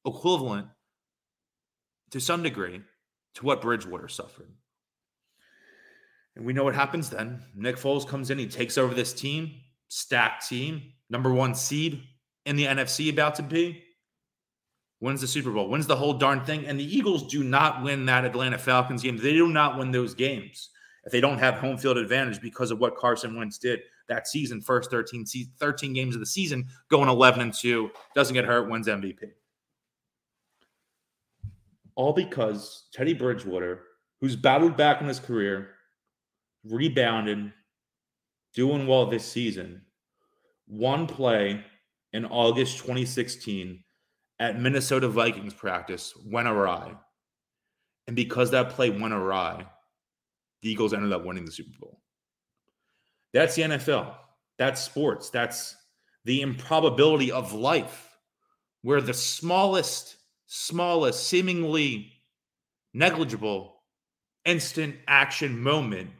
equivalent 0.04 0.68
to 2.10 2.20
some 2.20 2.42
degree 2.42 2.82
to 3.34 3.44
what 3.44 3.60
Bridgewater 3.60 4.08
suffered. 4.08 4.52
And 6.36 6.44
we 6.44 6.52
know 6.52 6.64
what 6.64 6.74
happens 6.74 7.10
then. 7.10 7.42
Nick 7.54 7.76
Foles 7.76 8.06
comes 8.06 8.30
in, 8.30 8.38
he 8.38 8.46
takes 8.46 8.76
over 8.76 8.94
this 8.94 9.12
team, 9.12 9.52
stacked 9.88 10.48
team, 10.48 10.82
number 11.10 11.32
one 11.32 11.54
seed 11.54 12.02
in 12.46 12.56
the 12.56 12.66
NFC 12.66 13.10
about 13.10 13.36
to 13.36 13.42
be, 13.42 13.82
wins 15.00 15.20
the 15.20 15.26
Super 15.26 15.50
Bowl, 15.50 15.68
wins 15.68 15.86
the 15.86 15.96
whole 15.96 16.14
darn 16.14 16.44
thing. 16.44 16.66
And 16.66 16.78
the 16.78 16.96
Eagles 16.96 17.26
do 17.28 17.44
not 17.44 17.82
win 17.82 18.06
that 18.06 18.24
Atlanta 18.24 18.58
Falcons 18.58 19.02
game. 19.02 19.16
They 19.16 19.32
do 19.32 19.48
not 19.48 19.78
win 19.78 19.90
those 19.90 20.14
games 20.14 20.70
if 21.04 21.12
they 21.12 21.20
don't 21.20 21.38
have 21.38 21.56
home 21.56 21.78
field 21.78 21.98
advantage 21.98 22.40
because 22.40 22.70
of 22.70 22.78
what 22.78 22.96
Carson 22.96 23.36
Wentz 23.36 23.58
did 23.58 23.80
that 24.08 24.26
season, 24.26 24.60
first 24.60 24.90
13, 24.90 25.24
13 25.58 25.92
games 25.92 26.14
of 26.14 26.20
the 26.20 26.26
season, 26.26 26.66
going 26.90 27.08
11 27.08 27.40
and 27.40 27.54
2, 27.54 27.90
doesn't 28.14 28.34
get 28.34 28.44
hurt, 28.44 28.68
wins 28.68 28.86
MVP. 28.86 29.30
All 31.96 32.12
because 32.12 32.88
Teddy 32.92 33.14
Bridgewater, 33.14 33.82
who's 34.20 34.36
battled 34.36 34.76
back 34.76 35.00
in 35.00 35.08
his 35.08 35.20
career, 35.20 35.70
rebounded, 36.64 37.52
doing 38.54 38.86
well 38.86 39.06
this 39.06 39.24
season. 39.24 39.82
One 40.66 41.06
play 41.06 41.64
in 42.12 42.24
August 42.24 42.78
2016 42.78 43.82
at 44.40 44.60
Minnesota 44.60 45.08
Vikings 45.08 45.54
practice 45.54 46.14
went 46.24 46.48
awry. 46.48 46.94
And 48.06 48.16
because 48.16 48.50
that 48.50 48.70
play 48.70 48.90
went 48.90 49.14
awry, 49.14 49.66
the 50.62 50.70
Eagles 50.70 50.94
ended 50.94 51.12
up 51.12 51.24
winning 51.24 51.44
the 51.44 51.52
Super 51.52 51.76
Bowl. 51.80 52.00
That's 53.32 53.54
the 53.54 53.62
NFL. 53.62 54.14
That's 54.58 54.80
sports. 54.80 55.30
That's 55.30 55.76
the 56.24 56.40
improbability 56.40 57.32
of 57.32 57.52
life, 57.52 58.16
where 58.82 59.00
the 59.00 59.14
smallest, 59.14 60.16
smallest, 60.46 61.26
seemingly 61.26 62.12
negligible 62.92 63.82
instant 64.44 64.96
action 65.08 65.58
moment 65.58 66.10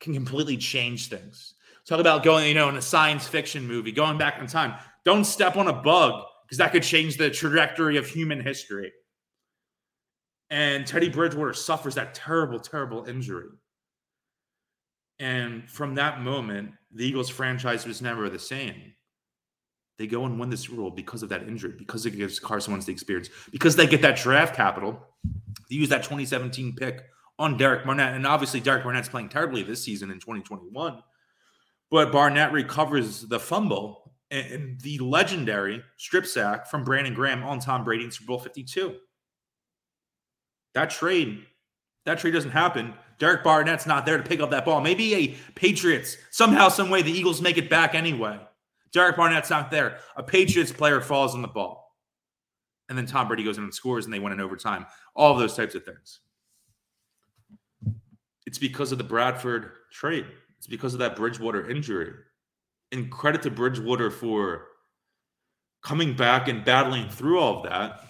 can 0.00 0.14
completely 0.14 0.56
change 0.56 1.08
things. 1.08 1.54
Talk 1.86 2.00
about 2.00 2.22
going, 2.22 2.48
you 2.48 2.54
know, 2.54 2.68
in 2.68 2.76
a 2.76 2.82
science 2.82 3.26
fiction 3.26 3.66
movie, 3.66 3.92
going 3.92 4.18
back 4.18 4.38
in 4.40 4.46
time. 4.46 4.74
Don't 5.04 5.24
step 5.24 5.56
on 5.56 5.68
a 5.68 5.72
bug 5.72 6.22
because 6.44 6.58
that 6.58 6.72
could 6.72 6.82
change 6.82 7.16
the 7.16 7.30
trajectory 7.30 7.96
of 7.96 8.06
human 8.06 8.40
history. 8.40 8.92
And 10.50 10.86
Teddy 10.86 11.08
Bridgewater 11.08 11.52
suffers 11.52 11.94
that 11.96 12.14
terrible, 12.14 12.60
terrible 12.60 13.04
injury. 13.06 13.48
And 15.18 15.68
from 15.70 15.94
that 15.96 16.20
moment, 16.20 16.72
the 16.92 17.06
Eagles 17.06 17.28
franchise 17.28 17.86
was 17.86 18.02
never 18.02 18.28
the 18.28 18.38
same. 18.38 18.94
They 19.96 20.06
go 20.06 20.24
and 20.24 20.40
win 20.40 20.54
Super 20.56 20.76
Bowl 20.76 20.90
because 20.90 21.22
of 21.22 21.28
that 21.28 21.42
injury, 21.44 21.72
because 21.76 22.04
it 22.04 22.16
gives 22.16 22.40
Carson 22.40 22.72
Wentz 22.72 22.86
the 22.86 22.92
experience, 22.92 23.28
because 23.52 23.76
they 23.76 23.86
get 23.86 24.02
that 24.02 24.16
draft 24.16 24.56
capital. 24.56 25.00
They 25.70 25.76
use 25.76 25.88
that 25.90 26.02
2017 26.02 26.74
pick 26.74 27.04
on 27.38 27.56
Derek 27.56 27.84
Barnett. 27.84 28.14
And 28.14 28.26
obviously, 28.26 28.60
Derek 28.60 28.82
Barnett's 28.82 29.08
playing 29.08 29.28
terribly 29.28 29.62
this 29.62 29.84
season 29.84 30.10
in 30.10 30.18
2021. 30.18 31.02
But 31.90 32.12
Barnett 32.12 32.52
recovers 32.52 33.22
the 33.22 33.38
fumble 33.38 34.12
and 34.30 34.80
the 34.80 34.98
legendary 34.98 35.82
strip 35.96 36.26
sack 36.26 36.66
from 36.66 36.82
Brandon 36.82 37.14
Graham 37.14 37.44
on 37.44 37.60
Tom 37.60 37.84
Brady 37.84 38.04
in 38.04 38.10
Super 38.10 38.26
Bowl 38.28 38.38
52. 38.40 38.96
That 40.74 40.90
trade, 40.90 41.44
that 42.04 42.18
trade 42.18 42.32
doesn't 42.32 42.50
happen. 42.50 42.94
Derek 43.20 43.44
Barnett's 43.44 43.86
not 43.86 44.06
there 44.06 44.16
to 44.16 44.24
pick 44.24 44.40
up 44.40 44.50
that 44.50 44.64
ball. 44.64 44.80
Maybe 44.80 45.14
a 45.14 45.28
Patriots, 45.54 46.16
somehow, 46.32 46.68
some 46.68 46.90
way, 46.90 47.02
the 47.02 47.12
Eagles 47.12 47.40
make 47.40 47.58
it 47.58 47.70
back 47.70 47.94
anyway. 47.94 48.40
Derek 48.94 49.16
Barnett's 49.16 49.50
not 49.50 49.70
there. 49.70 49.98
A 50.16 50.22
Patriots 50.22 50.72
player 50.72 51.00
falls 51.00 51.34
on 51.34 51.42
the 51.42 51.48
ball. 51.48 51.92
And 52.88 52.96
then 52.96 53.06
Tom 53.06 53.26
Brady 53.26 53.42
goes 53.42 53.58
in 53.58 53.64
and 53.64 53.74
scores 53.74 54.04
and 54.04 54.14
they 54.14 54.20
win 54.20 54.32
in 54.32 54.40
overtime. 54.40 54.86
All 55.16 55.32
of 55.32 55.38
those 55.38 55.56
types 55.56 55.74
of 55.74 55.84
things. 55.84 56.20
It's 58.46 58.58
because 58.58 58.92
of 58.92 58.98
the 58.98 59.04
Bradford 59.04 59.72
trade. 59.90 60.26
It's 60.58 60.66
because 60.66 60.92
of 60.92 61.00
that 61.00 61.16
Bridgewater 61.16 61.68
injury. 61.68 62.12
And 62.92 63.10
credit 63.10 63.42
to 63.42 63.50
Bridgewater 63.50 64.10
for 64.10 64.68
coming 65.82 66.14
back 66.14 66.46
and 66.46 66.64
battling 66.64 67.08
through 67.08 67.40
all 67.40 67.58
of 67.58 67.70
that. 67.70 68.00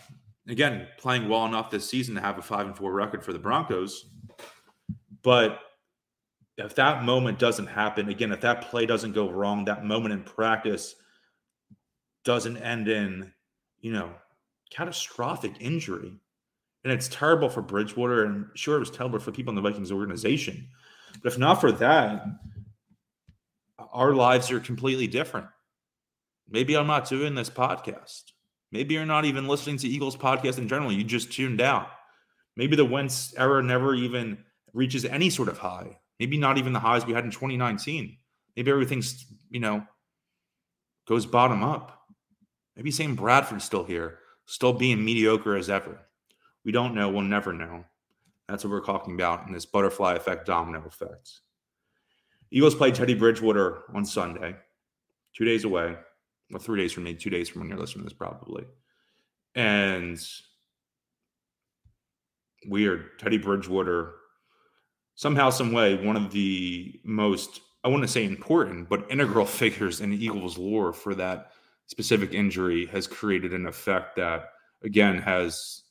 Again, 0.48 0.86
playing 0.98 1.28
well 1.28 1.46
enough 1.46 1.70
this 1.70 1.88
season 1.88 2.14
to 2.16 2.20
have 2.20 2.36
a 2.36 2.42
five 2.42 2.66
and 2.66 2.76
four 2.76 2.92
record 2.92 3.24
for 3.24 3.32
the 3.32 3.38
Broncos. 3.38 4.04
But 5.22 5.60
if 6.56 6.74
that 6.76 7.04
moment 7.04 7.38
doesn't 7.38 7.66
happen, 7.66 8.08
again, 8.08 8.32
if 8.32 8.40
that 8.42 8.62
play 8.62 8.86
doesn't 8.86 9.12
go 9.12 9.30
wrong, 9.30 9.64
that 9.64 9.84
moment 9.84 10.14
in 10.14 10.22
practice 10.22 10.94
doesn't 12.24 12.56
end 12.58 12.88
in, 12.88 13.32
you 13.80 13.92
know, 13.92 14.10
catastrophic 14.70 15.54
injury. 15.60 16.12
And 16.84 16.92
it's 16.92 17.08
terrible 17.08 17.48
for 17.48 17.62
Bridgewater. 17.62 18.24
And 18.24 18.46
sure, 18.54 18.76
it 18.76 18.80
was 18.80 18.90
terrible 18.90 19.18
for 19.18 19.32
people 19.32 19.50
in 19.50 19.56
the 19.56 19.68
Vikings 19.68 19.90
organization. 19.90 20.68
But 21.22 21.32
if 21.32 21.38
not 21.38 21.60
for 21.60 21.72
that, 21.72 22.24
our 23.92 24.14
lives 24.14 24.50
are 24.50 24.60
completely 24.60 25.06
different. 25.06 25.46
Maybe 26.48 26.76
I'm 26.76 26.86
not 26.86 27.08
doing 27.08 27.34
this 27.34 27.50
podcast. 27.50 28.24
Maybe 28.70 28.94
you're 28.94 29.06
not 29.06 29.24
even 29.24 29.48
listening 29.48 29.78
to 29.78 29.88
Eagles 29.88 30.16
podcast 30.16 30.58
in 30.58 30.68
general. 30.68 30.92
You 30.92 31.04
just 31.04 31.32
tuned 31.32 31.60
out. 31.60 31.88
Maybe 32.56 32.76
the 32.76 32.84
Wentz 32.84 33.34
era 33.36 33.62
never 33.62 33.94
even 33.94 34.38
reaches 34.72 35.04
any 35.04 35.30
sort 35.30 35.48
of 35.48 35.58
high. 35.58 35.98
Maybe 36.20 36.38
not 36.38 36.58
even 36.58 36.72
the 36.72 36.80
highs 36.80 37.04
we 37.06 37.12
had 37.12 37.24
in 37.24 37.30
2019. 37.30 38.16
Maybe 38.56 38.70
everything's, 38.70 39.26
you 39.50 39.60
know, 39.60 39.84
goes 41.06 41.26
bottom 41.26 41.62
up. 41.62 42.06
Maybe 42.76 42.90
Sam 42.90 43.14
Bradford's 43.14 43.64
still 43.64 43.84
here, 43.84 44.18
still 44.46 44.72
being 44.72 45.04
mediocre 45.04 45.56
as 45.56 45.70
ever. 45.70 46.00
We 46.64 46.72
don't 46.72 46.94
know. 46.94 47.08
We'll 47.08 47.22
never 47.22 47.52
know. 47.52 47.84
That's 48.48 48.64
what 48.64 48.70
we're 48.70 48.84
talking 48.84 49.14
about 49.14 49.46
in 49.46 49.52
this 49.52 49.66
butterfly 49.66 50.14
effect, 50.14 50.46
domino 50.46 50.82
effect. 50.86 51.30
Eagles 52.50 52.74
play 52.74 52.90
Teddy 52.90 53.14
Bridgewater 53.14 53.82
on 53.94 54.04
Sunday, 54.04 54.56
two 55.36 55.44
days 55.44 55.64
away. 55.64 55.96
or 56.52 56.60
three 56.60 56.78
days 56.78 56.92
from 56.92 57.04
me, 57.04 57.14
two 57.14 57.30
days 57.30 57.48
from 57.48 57.60
when 57.60 57.68
you're 57.68 57.78
listening 57.78 58.04
to 58.04 58.10
this, 58.10 58.16
probably. 58.16 58.64
And 59.54 60.20
weird. 62.66 63.18
Teddy 63.18 63.38
Bridgewater, 63.38 64.14
somehow, 65.14 65.50
some 65.50 65.72
way, 65.72 65.94
one 65.94 66.16
of 66.16 66.30
the 66.30 67.00
most, 67.04 67.60
I 67.82 67.88
want 67.88 68.02
to 68.02 68.08
say 68.08 68.24
important, 68.24 68.88
but 68.88 69.10
integral 69.10 69.46
figures 69.62 70.00
in 70.00 70.12
Eagles 70.12 70.58
lore 70.58 70.92
for 70.92 71.14
that 71.14 71.52
specific 71.86 72.32
injury 72.32 72.86
has 72.86 73.06
created 73.06 73.52
an 73.52 73.66
effect 73.66 74.16
that, 74.16 74.50
again, 74.82 75.18
has 75.18 75.82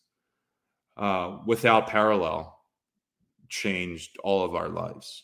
uh, 0.98 1.38
without 1.46 1.88
parallel, 1.88 2.60
changed 3.50 4.18
all 4.24 4.44
of 4.44 4.56
our 4.56 4.70
lives. 4.70 5.24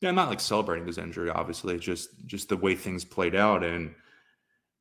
Yeah, 0.00 0.10
I'm 0.10 0.14
not 0.14 0.28
like 0.28 0.40
celebrating 0.40 0.86
this 0.86 0.98
injury, 0.98 1.30
obviously, 1.30 1.78
just 1.78 2.10
just 2.26 2.48
the 2.48 2.56
way 2.56 2.74
things 2.74 3.04
played 3.04 3.34
out. 3.34 3.64
And 3.64 3.94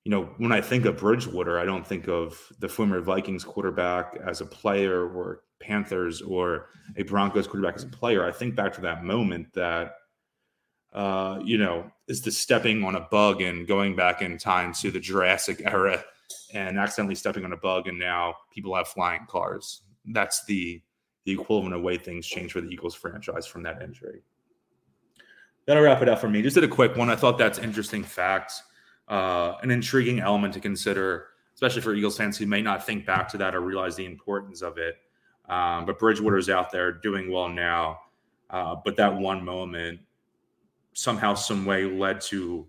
you 0.04 0.12
know, 0.12 0.30
when 0.38 0.52
I 0.52 0.62
think 0.62 0.86
of 0.86 0.98
Bridgewater, 0.98 1.60
I 1.60 1.66
don't 1.66 1.86
think 1.86 2.08
of 2.08 2.40
the 2.60 2.70
former 2.70 3.02
Vikings 3.02 3.44
quarterback 3.44 4.18
as 4.26 4.42
a 4.42 4.46
player 4.46 5.06
or 5.06 5.42
Panthers 5.68 6.22
or 6.22 6.70
a 6.96 7.04
Broncos 7.04 7.48
quarterback 7.48 7.76
as 7.76 7.84
a 7.84 7.88
player. 7.88 8.26
I 8.26 8.32
think 8.32 8.56
back 8.56 8.74
to 8.74 8.82
that 8.82 9.04
moment 9.04 9.54
that 9.54 9.96
uh, 10.94 11.40
you 11.44 11.58
know, 11.58 11.92
is 12.08 12.22
the 12.22 12.32
stepping 12.32 12.84
on 12.84 12.96
a 12.96 13.02
bug 13.02 13.42
and 13.42 13.68
going 13.68 13.96
back 13.96 14.22
in 14.22 14.38
time 14.38 14.74
to 14.74 14.90
the 14.90 15.00
Jurassic 15.00 15.62
era 15.66 16.04
and 16.54 16.80
accidentally 16.80 17.14
stepping 17.16 17.46
on 17.46 17.54
a 17.54 17.58
bug, 17.58 17.88
and 17.88 18.00
now 18.00 18.36
people 18.52 18.76
have 18.76 18.88
flying 18.88 19.26
cars. 19.28 19.82
That's 20.06 20.44
the 20.46 20.82
the 21.26 21.34
equivalent 21.34 21.76
of 21.76 21.82
way 21.82 21.98
things 21.98 22.26
change 22.26 22.54
for 22.54 22.62
the 22.62 22.70
Eagles 22.70 22.96
franchise 22.96 23.46
from 23.46 23.62
that 23.64 23.82
injury. 23.82 24.22
That'll 25.66 25.84
wrap 25.84 26.02
it 26.02 26.08
up 26.08 26.20
for 26.20 26.30
me. 26.30 26.42
Just 26.42 26.56
did 26.56 26.64
a 26.64 26.70
quick 26.70 26.96
one. 26.96 27.10
I 27.10 27.18
thought 27.18 27.38
that's 27.38 27.60
interesting 27.60 28.02
fact, 28.02 28.54
uh, 29.10 29.56
an 29.62 29.70
intriguing 29.70 30.22
element 30.22 30.54
to 30.54 30.62
consider, 30.62 31.28
especially 31.54 31.82
for 31.82 31.94
Eagles 31.94 32.18
fans 32.18 32.38
who 32.38 32.46
may 32.46 32.62
not 32.62 32.86
think 32.86 33.06
back 33.06 33.28
to 33.30 33.38
that 33.40 33.54
or 33.54 33.60
realize 33.60 33.98
the 33.98 34.06
importance 34.06 34.62
of 34.62 34.78
it. 34.78 34.96
Um, 35.48 35.86
but 35.86 36.00
Bridgewater's 36.00 36.50
out 36.50 36.72
there 36.72 36.92
doing 36.92 37.32
well 37.32 37.50
now. 37.50 38.00
Uh, 38.50 38.76
but 38.84 38.96
that 38.98 39.16
one 39.16 39.44
moment 39.44 40.00
somehow, 40.94 41.34
some 41.34 41.66
way 41.66 41.86
led 41.86 42.22
to 42.22 42.68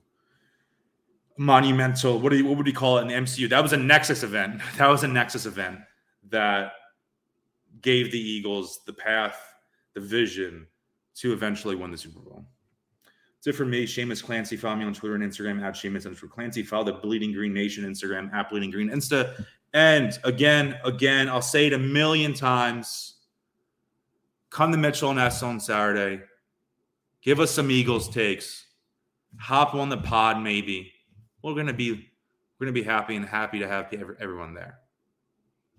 monumental. 1.38 2.18
What 2.18 2.30
do 2.30 2.36
you, 2.36 2.46
what 2.46 2.56
would 2.58 2.66
you 2.66 2.72
call 2.72 2.98
it 2.98 3.02
in 3.02 3.08
the 3.08 3.14
MCU? 3.14 3.48
That 3.48 3.62
was 3.62 3.72
a 3.72 3.76
Nexus 3.76 4.22
event. 4.22 4.60
That 4.76 4.88
was 4.88 5.04
a 5.04 5.08
Nexus 5.08 5.46
event 5.46 5.80
that 6.30 6.72
gave 7.80 8.12
the 8.12 8.20
Eagles 8.20 8.80
the 8.86 8.92
path, 8.92 9.38
the 9.94 10.00
vision 10.00 10.66
to 11.16 11.32
eventually 11.32 11.74
win 11.74 11.90
the 11.90 11.98
Super 11.98 12.20
Bowl. 12.20 12.44
That's 13.38 13.54
it 13.54 13.56
for 13.56 13.64
me. 13.64 13.86
Shamus 13.86 14.22
Clancy. 14.22 14.56
Follow 14.56 14.76
me 14.76 14.84
on 14.84 14.92
Twitter 14.92 15.14
and 15.14 15.22
Instagram 15.22 15.62
at 15.62 15.74
Shamus 15.74 16.30
Clancy. 16.30 16.62
Follow 16.64 16.84
the 16.84 16.92
Bleeding 16.94 17.32
Green 17.32 17.54
Nation 17.54 17.84
Instagram 17.84 18.32
at 18.32 18.50
Bleeding 18.50 18.70
Green 18.70 18.90
Insta. 18.90 19.44
And 19.74 20.18
again, 20.24 20.78
again, 20.84 21.28
I'll 21.28 21.42
say 21.42 21.66
it 21.66 21.72
a 21.72 21.78
million 21.78 22.34
times. 22.34 23.16
Come 24.50 24.72
to 24.72 24.78
Mitchell 24.78 25.10
and 25.10 25.18
Ness 25.18 25.42
on 25.42 25.60
Saturday. 25.60 26.22
Give 27.22 27.40
us 27.40 27.50
some 27.50 27.70
Eagles 27.70 28.08
takes. 28.08 28.66
Hop 29.38 29.74
on 29.74 29.88
the 29.88 29.98
pod, 29.98 30.40
maybe. 30.40 30.92
We're 31.42 31.54
gonna 31.54 31.72
be 31.72 31.92
we're 32.58 32.66
gonna 32.66 32.72
be 32.72 32.82
happy 32.82 33.16
and 33.16 33.24
happy 33.24 33.58
to 33.58 33.68
have 33.68 33.92
everyone 34.20 34.54
there. 34.54 34.78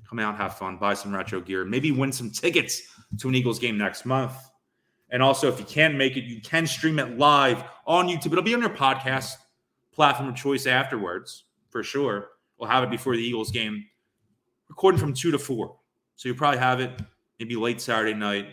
Come 0.08 0.20
out, 0.20 0.38
have 0.38 0.58
fun, 0.58 0.78
buy 0.78 0.94
some 0.94 1.14
retro 1.14 1.42
gear, 1.42 1.66
maybe 1.66 1.92
win 1.92 2.12
some 2.12 2.32
tickets 2.32 2.82
to 3.20 3.28
an 3.28 3.36
Eagles 3.36 3.60
game 3.60 3.78
next 3.78 4.06
month. 4.06 4.34
And 5.12 5.24
also, 5.24 5.48
if 5.48 5.60
you 5.60 5.66
can't 5.66 5.96
make 5.96 6.18
it, 6.18 6.24
you 6.24 6.40
can 6.42 6.68
stream 6.68 7.00
it 7.00 7.18
live 7.18 7.64
on 7.86 8.08
YouTube. 8.08 8.28
It'll 8.28 8.44
be 8.44 8.54
on 8.54 8.62
your 8.62 8.70
podcast 8.70 9.34
platform 9.92 10.30
of 10.30 10.36
choice 10.36 10.68
afterwards, 10.68 11.46
for 11.70 11.84
sure. 11.84 12.30
We'll 12.60 12.70
have 12.70 12.84
it 12.84 12.92
before 12.92 13.16
the 13.16 13.24
Eagles 13.24 13.52
game, 13.52 13.86
recording 14.68 15.00
from 15.00 15.14
two 15.14 15.32
to 15.32 15.40
four. 15.40 15.78
So 16.16 16.28
you'll 16.28 16.38
probably 16.38 16.60
have 16.60 16.82
it 16.82 16.92
maybe 17.40 17.56
late 17.56 17.80
Saturday 17.80 18.14
night, 18.14 18.48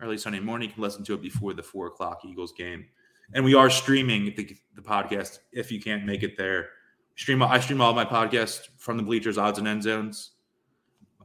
early 0.00 0.18
Sunday 0.18 0.40
morning. 0.40 0.68
You 0.68 0.74
can 0.74 0.82
listen 0.82 1.02
to 1.04 1.14
it 1.14 1.22
before 1.22 1.54
the 1.54 1.62
four 1.62 1.86
o'clock 1.86 2.20
Eagles 2.24 2.52
game. 2.52 2.84
And 3.32 3.44
we 3.44 3.54
are 3.54 3.70
streaming 3.70 4.34
the, 4.36 4.56
the 4.74 4.82
podcast 4.82 5.38
if 5.52 5.72
you 5.72 5.80
can't 5.80 6.04
make 6.04 6.22
it 6.22 6.36
there. 6.36 6.68
Stream 7.16 7.42
I 7.42 7.60
stream 7.60 7.80
all 7.80 7.94
my 7.94 8.04
podcasts 8.04 8.68
from 8.76 8.96
the 8.98 9.02
bleachers, 9.02 9.38
odds 9.38 9.58
and 9.58 9.66
end 9.66 9.82
zones 9.82 10.32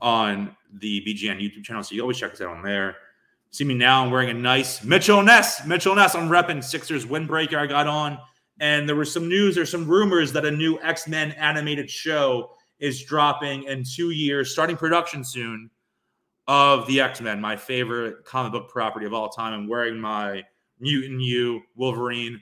on 0.02 0.56
the 0.74 1.02
BGN 1.02 1.42
YouTube 1.42 1.64
channel. 1.64 1.84
So 1.84 1.96
you 1.96 2.02
always 2.02 2.18
check 2.18 2.34
us 2.34 2.42
out 2.42 2.56
on 2.56 2.64
there. 2.64 2.96
See 3.52 3.64
me 3.64 3.74
now. 3.74 4.04
I'm 4.04 4.12
wearing 4.12 4.30
a 4.30 4.34
nice 4.34 4.84
Mitchell 4.84 5.24
Ness. 5.24 5.66
Mitchell 5.66 5.96
Ness. 5.96 6.16
I'm 6.16 6.30
repping 6.30 6.64
Sixers 6.64 7.06
windbreaker. 7.06 7.56
I 7.56 7.68
got 7.68 7.88
on, 7.88 8.18
and 8.60 8.88
there 8.88 8.96
was 8.96 9.12
some 9.12 9.28
news. 9.28 9.56
There's 9.56 9.72
some 9.72 9.88
rumors 9.88 10.34
that 10.34 10.46
a 10.46 10.52
new 10.52 10.80
X 10.82 11.08
Men 11.08 11.32
animated 11.32 11.90
show 11.90 12.52
is 12.80 13.04
dropping 13.04 13.64
in 13.64 13.84
two 13.84 14.12
years, 14.12 14.52
starting 14.52 14.78
production 14.78 15.24
soon. 15.24 15.70
Of 16.50 16.88
the 16.88 17.02
X 17.02 17.20
Men, 17.20 17.42
my 17.42 17.58
favorite 17.58 18.24
comic 18.24 18.54
book 18.54 18.70
property 18.70 19.06
of 19.06 19.14
all 19.14 19.28
time. 19.28 19.52
I'm 19.52 19.68
wearing 19.68 20.00
my 20.00 20.44
Mutant 20.80 21.20
U 21.20 21.62
Wolverine 21.76 22.42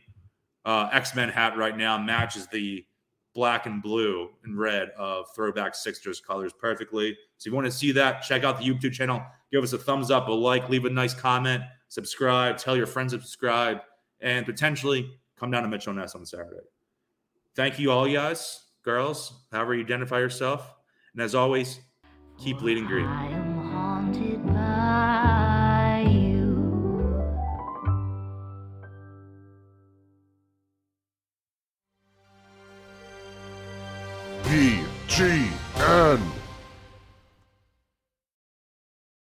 uh, 0.64 0.90
X 0.92 1.16
Men 1.16 1.30
hat 1.30 1.58
right 1.58 1.76
now. 1.76 1.98
Matches 1.98 2.46
the 2.52 2.86
black 3.34 3.66
and 3.66 3.82
blue 3.82 4.30
and 4.44 4.60
red 4.60 4.90
of 4.92 5.26
throwback 5.36 5.74
Sixers 5.74 6.22
colors 6.22 6.54
perfectly. 6.54 7.18
So 7.38 7.48
if 7.48 7.52
you 7.52 7.56
want 7.56 7.66
to 7.66 7.72
see 7.72 7.92
that, 7.94 8.22
check 8.22 8.44
out 8.44 8.60
the 8.60 8.66
YouTube 8.66 8.94
channel 8.94 9.24
give 9.56 9.64
us 9.64 9.74
a 9.74 9.78
thumbs 9.78 10.12
up, 10.12 10.28
a 10.28 10.32
like, 10.32 10.70
leave 10.70 10.86
a 10.86 10.90
nice 10.90 11.14
comment, 11.14 11.64
subscribe, 11.88 12.58
tell 12.58 12.76
your 12.76 12.86
friends 12.86 13.14
to 13.14 13.22
subscribe, 13.22 13.80
and 14.20 14.46
potentially 14.46 15.10
come 15.40 15.52
down 15.52 15.64
to 15.64 15.70
Mitchell 15.70 15.94
Ness 15.94 16.16
on 16.16 16.26
Saturday. 16.26 16.66
Thank 17.56 17.80
you, 17.80 17.92
all 17.92 18.08
you 18.08 18.18
guys, 18.18 18.64
girls, 18.84 19.46
however 19.52 19.74
you 19.76 19.82
identify 19.84 20.20
yourself. 20.20 20.74
And 21.14 21.22
as 21.22 21.36
always, 21.36 21.80
keep 22.38 22.62
leading 22.62 22.86
green. 22.86 23.45